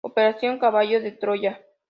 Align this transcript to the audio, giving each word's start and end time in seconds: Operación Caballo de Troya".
Operación 0.03 0.57
Caballo 0.57 0.99
de 0.99 1.11
Troya". 1.11 1.61